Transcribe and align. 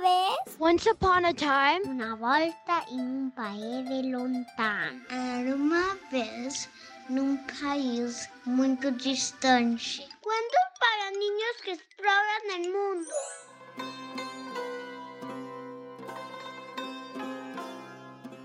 vez 0.00 0.56
Once 0.58 0.86
upon 0.90 1.24
a 1.24 1.32
time, 1.32 1.80
una 1.86 2.14
volta 2.14 2.84
en 2.90 3.00
un 3.00 3.30
país 3.30 3.88
de 3.88 4.02
lontano. 4.04 5.00
Era 5.10 5.54
uma 5.54 5.96
vez 6.10 6.68
num 7.08 7.38
país 7.60 8.28
muito 8.44 8.90
distante. 8.92 10.06
Cuentos 10.20 10.66
para 10.78 11.10
niños 11.12 11.54
que 11.64 11.72
exploran 11.72 12.44
el 12.58 12.72
mundo. 12.72 13.10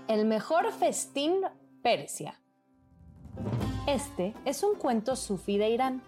El 0.08 0.24
mejor 0.26 0.72
festín 0.72 1.42
Persia. 1.82 2.40
Este 3.86 4.34
es 4.44 4.62
un 4.62 4.76
cuento 4.76 5.16
sufí 5.16 5.58
de 5.58 5.70
Irán. 5.70 6.02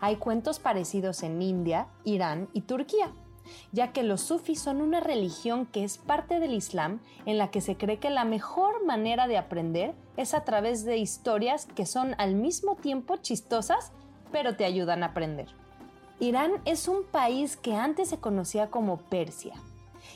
Hay 0.00 0.16
cuentos 0.16 0.58
parecidos 0.58 1.22
en 1.22 1.40
India, 1.40 1.88
Irán 2.04 2.48
y 2.52 2.62
Turquía, 2.62 3.12
ya 3.72 3.92
que 3.92 4.02
los 4.02 4.20
sufís 4.20 4.60
son 4.60 4.80
una 4.80 5.00
religión 5.00 5.66
que 5.66 5.84
es 5.84 5.98
parte 5.98 6.40
del 6.40 6.54
Islam 6.54 7.00
en 7.26 7.38
la 7.38 7.50
que 7.50 7.60
se 7.60 7.76
cree 7.76 7.98
que 7.98 8.10
la 8.10 8.24
mejor 8.24 8.84
manera 8.84 9.26
de 9.26 9.38
aprender 9.38 9.94
es 10.16 10.34
a 10.34 10.44
través 10.44 10.84
de 10.84 10.96
historias 10.98 11.66
que 11.66 11.86
son 11.86 12.14
al 12.18 12.34
mismo 12.34 12.76
tiempo 12.76 13.16
chistosas, 13.16 13.92
pero 14.30 14.56
te 14.56 14.64
ayudan 14.64 15.02
a 15.02 15.06
aprender. 15.06 15.48
Irán 16.20 16.52
es 16.64 16.86
un 16.86 17.04
país 17.04 17.56
que 17.56 17.74
antes 17.74 18.08
se 18.08 18.18
conocía 18.18 18.70
como 18.70 18.98
Persia. 18.98 19.54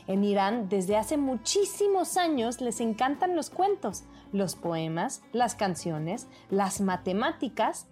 En 0.07 0.23
Irán, 0.23 0.69
desde 0.69 0.97
hace 0.97 1.17
muchísimos 1.17 2.17
años, 2.17 2.61
les 2.61 2.81
encantan 2.81 3.35
los 3.35 3.51
cuentos, 3.51 4.05
los 4.33 4.55
poemas, 4.55 5.23
las 5.33 5.55
canciones, 5.55 6.29
las 6.51 6.81
matemáticas. 6.81 7.89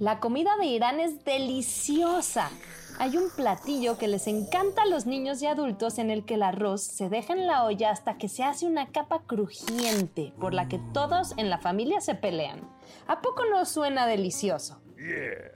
La 0.00 0.18
comida 0.18 0.56
de 0.58 0.66
Irán 0.66 0.98
es 0.98 1.24
deliciosa. 1.24 2.50
Hay 2.98 3.16
un 3.16 3.30
platillo 3.30 3.98
que 3.98 4.08
les 4.08 4.26
encanta 4.26 4.82
a 4.82 4.86
los 4.86 5.06
niños 5.06 5.42
y 5.42 5.46
adultos 5.46 5.98
en 5.98 6.10
el 6.10 6.24
que 6.24 6.34
el 6.34 6.42
arroz 6.42 6.82
se 6.82 7.08
deja 7.08 7.32
en 7.32 7.46
la 7.46 7.64
olla 7.64 7.90
hasta 7.90 8.18
que 8.18 8.28
se 8.28 8.44
hace 8.44 8.66
una 8.66 8.92
capa 8.92 9.22
crujiente 9.26 10.32
por 10.40 10.54
la 10.54 10.68
que 10.68 10.80
todos 10.92 11.34
en 11.36 11.50
la 11.50 11.58
familia 11.58 12.00
se 12.00 12.14
pelean. 12.14 12.60
¿A 13.06 13.20
poco 13.20 13.44
no 13.46 13.64
suena 13.64 14.06
delicioso? 14.06 14.80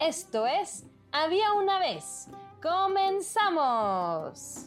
Esto 0.00 0.46
es 0.46 0.84
Había 1.12 1.52
una 1.54 1.78
vez. 1.78 2.28
¡Comenzamos! 2.60 4.66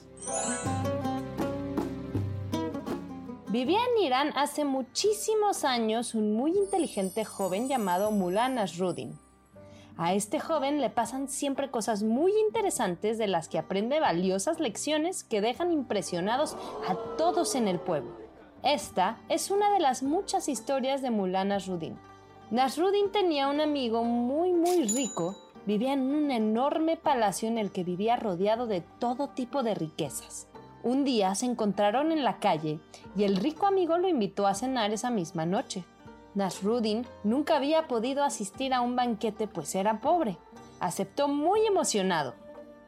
Vivía 3.50 3.80
en 3.84 4.04
Irán 4.04 4.34
hace 4.38 4.64
muchísimos 4.64 5.66
años 5.66 6.16
un 6.16 6.34
muy 6.34 6.58
inteligente 6.58 7.26
joven 7.26 7.68
llamado 7.68 8.10
Mullah 8.10 8.48
Nasruddin. 8.48 9.20
A 9.98 10.14
este 10.14 10.40
joven 10.40 10.82
le 10.82 10.90
pasan 10.90 11.28
siempre 11.28 11.70
cosas 11.70 12.04
muy 12.04 12.32
interesantes 12.48 13.18
de 13.18 13.28
las 13.28 13.50
que 13.50 13.60
aprende 13.60 14.00
valiosas 14.00 14.60
lecciones 14.60 15.24
que 15.24 15.42
dejan 15.42 15.72
impresionados 15.72 16.56
a 16.88 16.96
todos 17.18 17.56
en 17.56 17.68
el 17.68 17.80
pueblo. 17.80 18.12
Esta 18.64 19.20
es 19.28 19.52
una 19.52 19.72
de 19.74 19.80
las 19.80 20.04
muchas 20.04 20.48
historias 20.48 21.02
de 21.02 21.12
Mullah 21.12 21.46
Nasruddin. 21.46 21.98
Nasruddin 22.52 23.12
tenía 23.12 23.48
un 23.48 23.60
amigo 23.60 24.04
muy 24.04 24.54
muy 24.54 24.84
rico, 24.88 25.36
vivía 25.66 25.94
en 25.94 26.02
un 26.02 26.32
enorme 26.32 26.98
palacio 26.98 27.48
en 27.48 27.58
el 27.58 27.72
que 27.72 27.84
vivía 27.84 28.16
rodeado 28.16 28.68
de 28.68 28.82
todo 29.00 29.30
tipo 29.30 29.64
de 29.64 29.74
riquezas. 29.74 30.48
Un 30.84 31.04
día 31.04 31.36
se 31.36 31.46
encontraron 31.46 32.12
en 32.12 32.24
la 32.24 32.40
calle 32.40 32.80
y 33.16 33.24
el 33.24 33.38
rico 33.38 33.68
amigo 33.68 33.98
lo 33.98 34.08
invitó 34.08 34.48
a 34.48 34.56
cenar 34.56 34.92
esa 34.92 35.12
misma 35.12 35.46
noche. 35.46 35.84
Nasruddin 36.34 37.06
nunca 37.24 37.58
había 37.58 37.88
podido 37.88 38.24
asistir 38.24 38.74
a 38.74 38.82
un 38.82 38.96
banquete 38.96 39.48
pues 39.48 39.76
era 39.76 40.02
pobre. 40.02 40.38
Aceptó 40.80 41.28
muy 41.28 41.66
emocionado. 41.66 42.36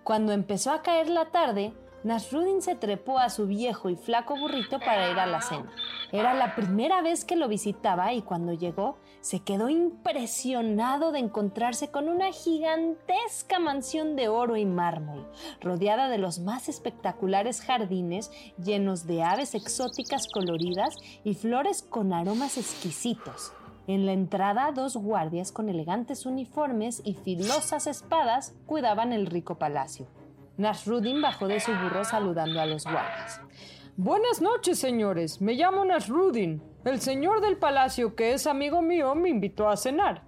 Cuando 0.04 0.32
empezó 0.32 0.72
a 0.72 0.82
caer 0.82 1.10
la 1.10 1.32
tarde, 1.32 1.74
Nasruddin 2.04 2.62
se 2.62 2.76
trepó 2.76 3.18
a 3.18 3.30
su 3.30 3.48
viejo 3.48 3.90
y 3.90 3.96
flaco 3.96 4.36
burrito 4.38 4.80
para 4.80 5.10
ir 5.10 5.18
a 5.20 5.26
la 5.26 5.42
cena. 5.42 5.72
Era 6.12 6.34
la 6.34 6.54
primera 6.54 7.02
vez 7.02 7.24
que 7.24 7.38
lo 7.38 7.48
visitaba 7.48 8.14
y 8.14 8.22
cuando 8.22 8.52
llegó 8.54 8.98
se 9.22 9.40
quedó 9.40 9.70
impresionado 9.70 11.14
de 11.14 11.20
encontrarse 11.20 11.92
con 11.92 12.10
una 12.10 12.34
gigantesca 12.34 13.60
mansión 13.60 14.18
de 14.18 14.28
oro 14.28 14.58
y 14.58 14.66
mármol, 14.66 15.26
rodeada 15.62 16.10
de 16.10 16.18
los 16.18 16.40
más 16.40 16.68
espectaculares 16.68 17.62
jardines 17.62 18.32
llenos 18.62 19.08
de 19.08 19.24
aves 19.24 19.56
exóticas 19.56 20.28
coloridas 20.28 20.98
y 21.24 21.36
flores 21.36 21.84
con 21.84 22.12
aromas 22.12 22.58
exquisitos. 22.58 23.54
En 23.88 24.06
la 24.06 24.12
entrada, 24.12 24.72
dos 24.74 24.98
guardias 24.98 25.52
con 25.52 25.70
elegantes 25.70 26.26
uniformes 26.26 27.02
y 27.06 27.16
filosas 27.16 27.88
espadas 27.88 28.54
cuidaban 28.66 29.14
el 29.14 29.26
rico 29.26 29.56
palacio. 29.56 30.08
Nasruddin 30.58 31.22
bajó 31.22 31.48
de 31.48 31.60
su 31.60 31.72
burro 31.72 32.06
saludando 32.06 32.62
a 32.62 32.66
los 32.66 32.84
guardias. 32.84 33.42
Buenas 33.98 34.40
noches, 34.40 34.78
señores. 34.78 35.42
Me 35.42 35.54
llamo 35.54 35.84
Nasruddin. 35.84 36.62
El 36.86 37.02
señor 37.02 37.42
del 37.42 37.58
palacio, 37.58 38.16
que 38.16 38.34
es 38.34 38.46
amigo 38.46 38.82
mío, 38.82 39.16
me 39.16 39.30
invitó 39.30 39.70
a 39.70 39.78
cenar. 39.78 40.24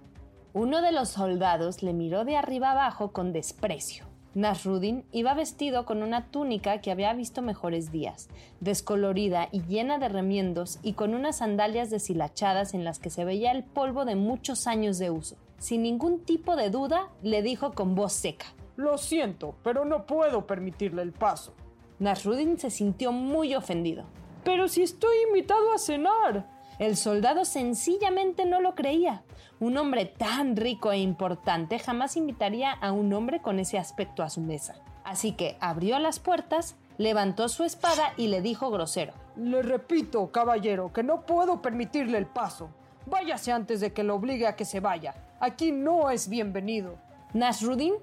Uno 0.52 0.82
de 0.82 0.90
los 0.90 1.10
soldados 1.10 1.82
le 1.82 1.92
miró 1.92 2.24
de 2.24 2.36
arriba 2.36 2.72
abajo 2.72 3.12
con 3.12 3.32
desprecio. 3.32 4.04
Nasruddin 4.34 5.04
iba 5.12 5.32
vestido 5.34 5.84
con 5.84 6.02
una 6.02 6.26
túnica 6.30 6.80
que 6.80 6.90
había 6.90 7.12
visto 7.14 7.40
mejores 7.40 7.90
días, 7.90 8.28
descolorida 8.60 9.48
y 9.50 9.62
llena 9.62 9.98
de 9.98 10.08
remiendos 10.08 10.78
y 10.82 10.92
con 10.92 11.14
unas 11.14 11.38
sandalias 11.38 11.88
deshilachadas 11.88 12.74
en 12.74 12.84
las 12.84 12.98
que 12.98 13.10
se 13.10 13.24
veía 13.24 13.52
el 13.52 13.64
polvo 13.64 14.04
de 14.04 14.16
muchos 14.16 14.66
años 14.66 14.98
de 14.98 15.10
uso. 15.10 15.36
Sin 15.58 15.82
ningún 15.82 16.20
tipo 16.20 16.56
de 16.56 16.68
duda, 16.68 17.08
le 17.22 17.42
dijo 17.42 17.72
con 17.72 17.94
voz 17.94 18.12
seca. 18.12 18.46
Lo 18.76 18.98
siento, 18.98 19.56
pero 19.62 19.84
no 19.84 20.06
puedo 20.06 20.46
permitirle 20.46 21.02
el 21.02 21.12
paso. 21.12 21.54
Nasruddin 21.98 22.58
se 22.58 22.70
sintió 22.70 23.10
muy 23.10 23.54
ofendido. 23.54 24.04
Pero 24.44 24.68
si 24.68 24.82
estoy 24.82 25.16
invitado 25.28 25.72
a 25.72 25.78
cenar. 25.78 26.54
El 26.78 26.98
soldado 26.98 27.46
sencillamente 27.46 28.44
no 28.44 28.60
lo 28.60 28.74
creía. 28.74 29.22
Un 29.60 29.78
hombre 29.78 30.04
tan 30.04 30.56
rico 30.56 30.92
e 30.92 30.98
importante 30.98 31.78
jamás 31.78 32.18
invitaría 32.18 32.70
a 32.70 32.92
un 32.92 33.12
hombre 33.14 33.40
con 33.40 33.58
ese 33.58 33.78
aspecto 33.78 34.22
a 34.22 34.28
su 34.28 34.42
mesa. 34.42 34.74
Así 35.02 35.32
que 35.32 35.56
abrió 35.60 35.98
las 35.98 36.18
puertas, 36.18 36.76
levantó 36.98 37.48
su 37.48 37.64
espada 37.64 38.12
y 38.18 38.28
le 38.28 38.42
dijo 38.42 38.70
grosero. 38.70 39.14
Le 39.36 39.62
repito, 39.62 40.30
caballero, 40.30 40.92
que 40.92 41.02
no 41.02 41.24
puedo 41.24 41.62
permitirle 41.62 42.18
el 42.18 42.26
paso. 42.26 42.68
Váyase 43.06 43.52
antes 43.52 43.80
de 43.80 43.94
que 43.94 44.02
lo 44.02 44.14
obligue 44.14 44.46
a 44.46 44.56
que 44.56 44.66
se 44.66 44.80
vaya. 44.80 45.14
Aquí 45.40 45.72
no 45.72 46.10
es 46.10 46.28
bienvenido. 46.28 46.98
Nasruddin, 47.32 47.94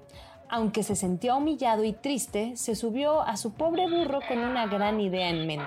aunque 0.48 0.82
se 0.82 0.96
sentía 0.96 1.36
humillado 1.36 1.84
y 1.84 1.92
triste, 1.92 2.56
se 2.56 2.74
subió 2.74 3.22
a 3.22 3.36
su 3.36 3.54
pobre 3.54 3.88
burro 3.88 4.20
con 4.28 4.38
una 4.38 4.66
gran 4.66 5.00
idea 5.00 5.28
en 5.28 5.46
mente. 5.46 5.66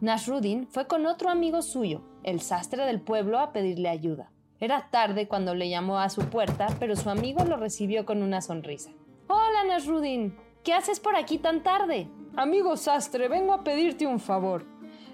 Nasruddin 0.00 0.66
fue 0.68 0.86
con 0.86 1.06
otro 1.06 1.30
amigo 1.30 1.62
suyo, 1.62 2.02
el 2.22 2.40
sastre 2.40 2.84
del 2.84 3.00
pueblo, 3.00 3.38
a 3.38 3.52
pedirle 3.52 3.88
ayuda. 3.88 4.30
Era 4.60 4.88
tarde 4.90 5.28
cuando 5.28 5.54
le 5.54 5.68
llamó 5.68 5.98
a 5.98 6.08
su 6.08 6.22
puerta, 6.30 6.68
pero 6.78 6.96
su 6.96 7.10
amigo 7.10 7.44
lo 7.44 7.56
recibió 7.56 8.04
con 8.04 8.22
una 8.22 8.40
sonrisa. 8.40 8.90
Hola, 9.28 9.64
Nasruddin. 9.68 10.36
¿Qué 10.64 10.72
haces 10.72 11.00
por 11.00 11.14
aquí 11.16 11.38
tan 11.38 11.62
tarde? 11.62 12.08
Amigo 12.36 12.76
sastre, 12.76 13.28
vengo 13.28 13.52
a 13.52 13.64
pedirte 13.64 14.06
un 14.06 14.20
favor. 14.20 14.64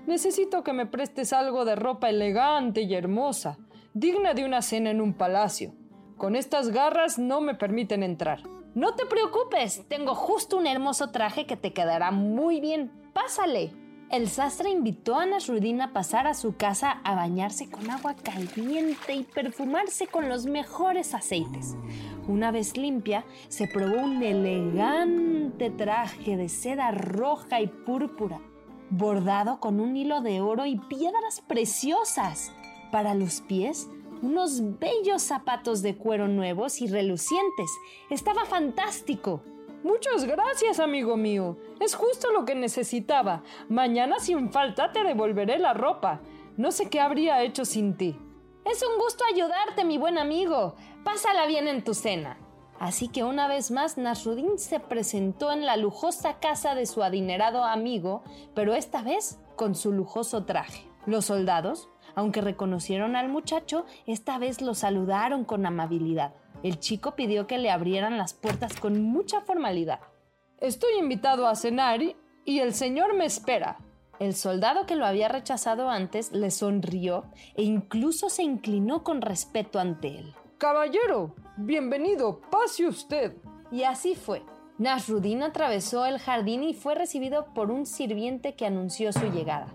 Necesito 0.07 0.65
que 0.65 0.73
me 0.73 0.87
prestes 0.87 1.33
algo 1.33 1.65
de 1.65 1.77
ropa 1.77 2.09
elegante 2.09 2.83
y 2.83 2.95
hermosa, 2.95 3.59
digna 3.95 4.35
de 4.35 4.45
una 4.45 4.63
cena 4.63 4.91
en 4.91 5.01
un 5.01 5.15
palacio. 5.15 5.75
Con 6.17 6.35
estas 6.37 6.71
garras 6.71 7.19
no 7.19 7.41
me 7.41 7.55
permiten 7.55 8.03
entrar. 8.03 8.41
No 8.75 8.95
te 8.95 9.05
preocupes, 9.05 9.85
tengo 9.89 10.15
justo 10.15 10.57
un 10.57 10.67
hermoso 10.67 11.11
traje 11.11 11.47
que 11.47 11.59
te 11.59 11.75
quedará 11.75 12.11
muy 12.11 12.59
bien. 12.59 12.91
Pásale. 13.13 13.75
El 14.11 14.29
sastre 14.29 14.71
invitó 14.71 15.17
a 15.17 15.27
Nasruddin 15.27 15.81
a 15.83 15.93
pasar 15.93 16.27
a 16.27 16.35
su 16.35 16.57
casa 16.57 17.01
a 17.05 17.15
bañarse 17.15 17.71
con 17.71 17.91
agua 17.91 18.15
caliente 18.15 19.15
y 19.15 19.25
perfumarse 19.25 20.07
con 20.07 20.29
los 20.29 20.47
mejores 20.47 21.15
aceites. 21.15 21.77
Una 22.29 22.51
vez 22.51 22.77
limpia, 22.77 23.25
se 23.49 23.69
probó 23.69 24.01
un 24.03 24.23
elegante 24.23 25.71
traje 25.71 26.37
de 26.37 26.49
seda 26.49 26.93
roja 26.93 27.61
y 27.61 27.67
púrpura. 27.67 28.41
bordado 28.91 29.59
con 29.61 29.81
un 29.81 29.97
hilo 29.97 30.21
de 30.21 30.43
oro 30.43 30.67
y 30.67 30.79
piedras 30.79 31.43
preciosas. 31.47 32.53
Para 32.91 33.15
los 33.15 33.41
pies, 33.41 33.89
unos 34.23 34.79
bellos 34.79 35.23
zapatos 35.23 35.83
de 35.83 35.97
cuero 35.97 36.29
nuevos 36.29 36.81
y 36.81 36.87
relucientes. 36.87 37.71
Estaba 38.09 38.45
fantástico. 38.47 39.43
Muchas 39.83 40.25
gracias, 40.25 40.79
amigo 40.79 41.17
mío. 41.17 41.57
Es 41.81 41.97
justo 41.97 42.31
lo 42.31 42.45
que 42.45 42.55
necesitaba. 42.55 43.43
Mañana 43.69 44.21
sin 44.21 44.51
falta 44.51 44.93
te 44.93 45.03
devolveré 45.03 45.59
la 45.59 45.75
ropa. 45.75 46.21
No 46.57 46.71
sé 46.71 46.89
qué 46.89 47.01
habría 47.01 47.43
hecho 47.43 47.65
sin 47.65 47.97
ti. 47.97 48.17
Es 48.65 48.83
un 48.83 48.97
gusto 48.99 49.25
ayudarte, 49.25 49.85
mi 49.85 49.99
buen 49.99 50.19
amigo. 50.19 50.77
Pásala 51.03 51.47
bien 51.47 51.67
en 51.67 51.83
tu 51.83 51.95
cena. 51.95 52.39
Así 52.79 53.09
que 53.09 53.25
una 53.25 53.49
vez 53.49 53.71
más 53.71 53.99
Nasruddin 53.99 54.59
se 54.59 54.81
presentó 54.81 55.53
en 55.53 55.67
la 55.67 55.77
lujosa 55.77 56.39
casa 56.39 56.75
de 56.75 56.87
su 56.87 57.03
adinerado 57.03 57.65
amigo, 57.65 58.23
pero 58.55 58.75
esta 58.75 59.03
vez 59.03 59.39
con 59.57 59.75
su 59.75 59.93
lujoso 59.93 60.45
traje. 60.45 60.87
Los 61.07 61.27
soldados, 61.27 61.89
aunque 62.15 62.41
reconocieron 62.41 63.17
al 63.17 63.29
muchacho, 63.29 63.85
esta 64.07 64.39
vez 64.39 64.61
lo 64.61 64.75
saludaron 64.75 65.45
con 65.45 65.67
amabilidad. 65.67 66.35
El 66.63 66.79
chico 66.79 67.17
pidió 67.17 67.47
que 67.47 67.59
le 67.59 67.71
abrieran 67.71 68.19
las 68.19 68.35
puertas 68.35 68.79
con 68.79 69.03
mucha 69.03 69.41
formalidad. 69.41 70.01
Estoy 70.59 70.95
invitado 70.99 71.47
a 71.47 71.57
cenar 71.57 72.01
y 72.45 72.59
el 72.61 72.75
señor 72.75 73.15
me 73.15 73.25
espera. 73.25 73.79
El 74.21 74.35
soldado 74.35 74.87
que 74.87 74.95
lo 74.95 75.05
había 75.05 75.29
rechazado 75.29 75.91
antes 75.91 76.31
le 76.31 76.51
sonrió 76.51 77.25
e 77.57 77.65
incluso 77.65 78.29
se 78.29 78.45
inclinó 78.45 79.03
con 79.03 79.21
respeto 79.21 79.81
ante 79.81 80.19
él. 80.19 80.35
Caballero, 80.59 81.35
bienvenido, 81.57 82.41
pase 82.49 82.87
usted. 82.87 83.37
Y 83.73 83.83
así 83.83 84.15
fue. 84.15 84.45
Nasruddin 84.79 85.43
atravesó 85.43 86.07
el 86.07 86.19
jardín 86.19 86.63
y 86.63 86.73
fue 86.73 86.95
recibido 86.95 87.47
por 87.55 87.71
un 87.71 87.85
sirviente 87.87 88.55
que 88.55 88.67
anunció 88.67 89.13
su 89.13 89.31
llegada. 89.31 89.67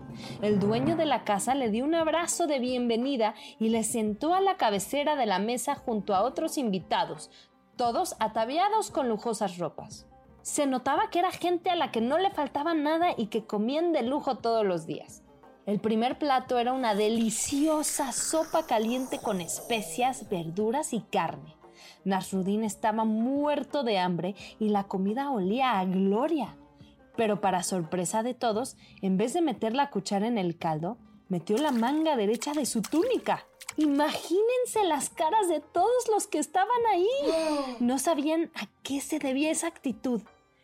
El 0.42 0.58
dueño 0.58 0.96
de 0.96 1.06
la 1.06 1.24
casa 1.24 1.54
le 1.54 1.70
dio 1.70 1.84
un 1.84 1.94
abrazo 1.94 2.46
de 2.46 2.58
bienvenida 2.58 3.34
y 3.60 3.68
le 3.68 3.84
sentó 3.84 4.34
a 4.34 4.40
la 4.40 4.56
cabecera 4.56 5.14
de 5.14 5.26
la 5.26 5.38
mesa 5.38 5.76
junto 5.76 6.14
a 6.14 6.22
otros 6.22 6.58
invitados, 6.58 7.30
todos 7.76 8.16
ataviados 8.18 8.90
con 8.90 9.08
lujosas 9.08 9.58
ropas. 9.58 10.06
Se 10.42 10.66
notaba 10.66 11.10
que 11.10 11.20
era 11.20 11.30
gente 11.30 11.70
a 11.70 11.76
la 11.76 11.92
que 11.92 12.00
no 12.00 12.18
le 12.18 12.30
faltaba 12.30 12.74
nada 12.74 13.08
y 13.16 13.26
que 13.26 13.44
comían 13.44 13.92
de 13.92 14.02
lujo 14.02 14.38
todos 14.38 14.66
los 14.66 14.86
días. 14.86 15.22
El 15.64 15.80
primer 15.80 16.18
plato 16.18 16.58
era 16.58 16.72
una 16.72 16.94
deliciosa 16.94 18.12
sopa 18.12 18.66
caliente 18.66 19.18
con 19.18 19.42
especias, 19.42 20.28
verduras 20.30 20.92
y 20.94 21.02
carne. 21.02 21.57
Nasruddin 22.04 22.64
estaba 22.64 23.04
muerto 23.04 23.82
de 23.82 23.98
hambre 23.98 24.34
y 24.58 24.68
la 24.68 24.84
comida 24.84 25.30
olía 25.30 25.78
a 25.78 25.84
gloria. 25.84 26.56
Pero 27.16 27.40
para 27.40 27.62
sorpresa 27.62 28.22
de 28.22 28.34
todos, 28.34 28.76
en 29.02 29.16
vez 29.16 29.32
de 29.32 29.42
meter 29.42 29.74
la 29.74 29.90
cuchara 29.90 30.26
en 30.26 30.38
el 30.38 30.56
caldo, 30.56 30.98
metió 31.28 31.58
la 31.58 31.72
manga 31.72 32.16
derecha 32.16 32.52
de 32.52 32.66
su 32.66 32.82
túnica. 32.82 33.44
Imagínense 33.76 34.84
las 34.84 35.10
caras 35.10 35.48
de 35.48 35.60
todos 35.60 36.08
los 36.12 36.26
que 36.26 36.38
estaban 36.38 36.86
ahí. 36.92 37.08
No 37.80 37.98
sabían 37.98 38.50
a 38.54 38.66
qué 38.82 39.00
se 39.00 39.18
debía 39.18 39.50
esa 39.50 39.68
actitud. 39.68 40.22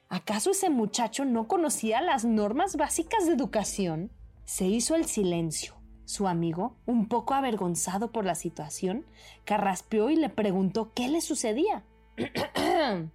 ¿Acaso 0.08 0.50
ese 0.50 0.70
muchacho 0.70 1.24
no 1.24 1.48
conocía 1.48 2.00
las 2.00 2.24
normas 2.24 2.76
básicas 2.76 3.26
de 3.26 3.32
educación? 3.32 4.10
Se 4.44 4.66
hizo 4.66 4.94
el 4.94 5.06
silencio. 5.06 5.74
Su 6.04 6.28
amigo, 6.28 6.76
un 6.86 7.08
poco 7.08 7.34
avergonzado 7.34 8.12
por 8.12 8.24
la 8.24 8.34
situación, 8.34 9.06
carraspeó 9.44 10.10
y 10.10 10.16
le 10.16 10.28
preguntó 10.28 10.92
qué 10.94 11.08
le 11.08 11.20
sucedía. 11.20 11.84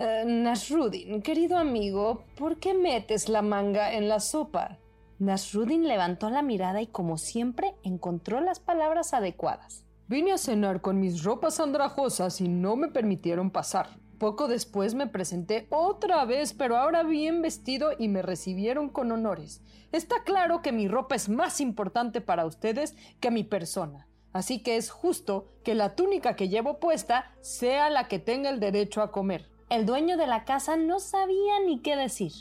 Eh, 0.00 0.22
Nasruddin, 0.24 1.22
querido 1.22 1.58
amigo, 1.58 2.22
¿por 2.36 2.60
qué 2.60 2.72
metes 2.72 3.28
la 3.28 3.42
manga 3.42 3.92
en 3.92 4.08
la 4.08 4.20
sopa? 4.20 4.78
Nasruddin 5.18 5.88
levantó 5.88 6.30
la 6.30 6.40
mirada 6.40 6.80
y, 6.80 6.86
como 6.86 7.18
siempre, 7.18 7.74
encontró 7.82 8.40
las 8.40 8.60
palabras 8.60 9.12
adecuadas. 9.12 9.84
Vine 10.06 10.32
a 10.32 10.38
cenar 10.38 10.82
con 10.82 11.00
mis 11.00 11.24
ropas 11.24 11.58
andrajosas 11.58 12.40
y 12.40 12.46
no 12.46 12.76
me 12.76 12.86
permitieron 12.86 13.50
pasar. 13.50 13.98
Poco 14.18 14.48
después 14.48 14.94
me 14.94 15.06
presenté 15.06 15.68
otra 15.70 16.24
vez, 16.24 16.52
pero 16.52 16.76
ahora 16.76 17.04
bien 17.04 17.40
vestido 17.40 17.90
y 17.96 18.08
me 18.08 18.20
recibieron 18.20 18.88
con 18.88 19.12
honores. 19.12 19.62
Está 19.92 20.24
claro 20.24 20.60
que 20.60 20.72
mi 20.72 20.88
ropa 20.88 21.14
es 21.14 21.28
más 21.28 21.60
importante 21.60 22.20
para 22.20 22.44
ustedes 22.44 22.96
que 23.20 23.30
mi 23.30 23.44
persona. 23.44 24.08
Así 24.32 24.60
que 24.60 24.76
es 24.76 24.90
justo 24.90 25.48
que 25.62 25.76
la 25.76 25.94
túnica 25.94 26.34
que 26.34 26.48
llevo 26.48 26.80
puesta 26.80 27.32
sea 27.40 27.90
la 27.90 28.08
que 28.08 28.18
tenga 28.18 28.50
el 28.50 28.58
derecho 28.58 29.02
a 29.02 29.12
comer. 29.12 29.46
El 29.70 29.86
dueño 29.86 30.16
de 30.16 30.26
la 30.26 30.44
casa 30.44 30.76
no 30.76 30.98
sabía 30.98 31.60
ni 31.64 31.78
qué 31.78 31.94
decir. 31.94 32.32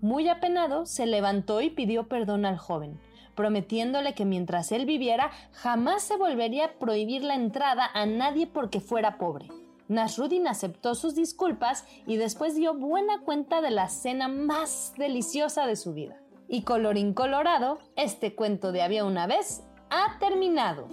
Muy 0.00 0.28
apenado, 0.28 0.86
se 0.86 1.04
levantó 1.06 1.60
y 1.60 1.70
pidió 1.70 2.08
perdón 2.08 2.44
al 2.44 2.58
joven, 2.58 3.00
prometiéndole 3.34 4.14
que 4.14 4.24
mientras 4.24 4.70
él 4.70 4.86
viviera 4.86 5.30
jamás 5.52 6.04
se 6.04 6.16
volvería 6.16 6.64
a 6.66 6.72
prohibir 6.74 7.24
la 7.24 7.34
entrada 7.34 7.90
a 7.92 8.06
nadie 8.06 8.46
porque 8.46 8.80
fuera 8.80 9.18
pobre. 9.18 9.48
Nasruddin 9.88 10.46
aceptó 10.46 10.94
sus 10.94 11.14
disculpas 11.14 11.84
y 12.06 12.16
después 12.16 12.54
dio 12.54 12.74
buena 12.74 13.20
cuenta 13.20 13.60
de 13.60 13.70
la 13.70 13.88
cena 13.88 14.28
más 14.28 14.94
deliciosa 14.96 15.66
de 15.66 15.76
su 15.76 15.92
vida. 15.92 16.18
Y 16.48 16.62
colorín 16.62 17.14
colorado, 17.14 17.78
este 17.96 18.34
cuento 18.34 18.72
de 18.72 18.82
había 18.82 19.04
una 19.04 19.26
vez 19.26 19.62
ha 19.90 20.18
terminado. 20.18 20.88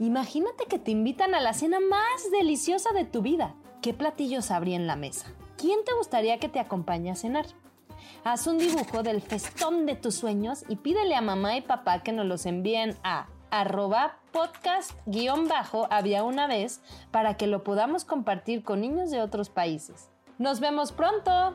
Imagínate 0.00 0.64
que 0.64 0.78
te 0.78 0.90
invitan 0.90 1.34
a 1.34 1.40
la 1.40 1.52
cena 1.52 1.78
más 1.78 2.30
deliciosa 2.32 2.92
de 2.92 3.04
tu 3.04 3.22
vida. 3.22 3.54
¿Qué 3.82 3.92
platillos 3.94 4.50
habría 4.50 4.76
en 4.76 4.86
la 4.86 4.96
mesa? 4.96 5.32
¿Quién 5.56 5.84
te 5.84 5.92
gustaría 5.94 6.38
que 6.38 6.48
te 6.48 6.58
acompañe 6.58 7.10
a 7.10 7.14
cenar? 7.16 7.46
Haz 8.24 8.46
un 8.46 8.58
dibujo 8.58 9.02
del 9.02 9.20
festón 9.20 9.86
de 9.86 9.96
tus 9.96 10.14
sueños 10.14 10.64
y 10.68 10.76
pídele 10.76 11.14
a 11.14 11.20
mamá 11.20 11.56
y 11.56 11.60
papá 11.60 12.02
que 12.02 12.12
nos 12.12 12.26
los 12.26 12.46
envíen 12.46 12.96
a 13.02 13.28
arroba 13.50 14.18
podcast 14.32 14.92
guion 15.06 15.48
bajo 15.48 15.86
había 15.90 16.24
una 16.24 16.46
vez 16.46 16.80
para 17.10 17.36
que 17.36 17.46
lo 17.46 17.64
podamos 17.64 18.04
compartir 18.04 18.62
con 18.62 18.80
niños 18.80 19.10
de 19.10 19.20
otros 19.20 19.50
países. 19.50 20.10
Nos 20.38 20.60
vemos 20.60 20.92
pronto. 20.92 21.54